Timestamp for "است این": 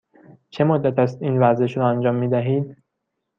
0.99-1.39